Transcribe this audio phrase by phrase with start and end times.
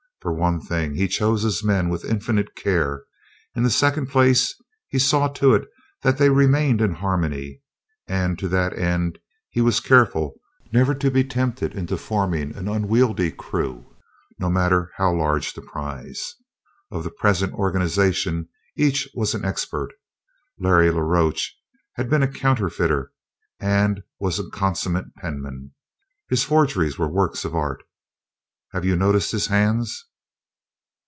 [0.21, 3.05] For one thing, he chose his men with infinite care;
[3.55, 4.53] in the second place,
[4.87, 5.67] he saw to it
[6.03, 7.63] that they remained in harmony,
[8.07, 9.17] and to that end
[9.49, 10.35] he was careful
[10.71, 13.95] never to be tempted into forming an unwieldy crew,
[14.37, 16.35] no matter how large the prize.
[16.91, 18.47] Of the present organization
[18.77, 19.89] each was an expert.
[20.59, 21.49] Larry la Roche
[21.95, 23.11] had been a counterfeiter
[23.59, 25.71] and was a consummate penman.
[26.29, 27.81] His forgeries were works of art.
[28.71, 30.05] "Have you noticed his hands?"